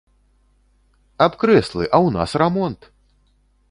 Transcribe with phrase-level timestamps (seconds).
[1.27, 2.93] Аб крэслы, а ў нас рамонт!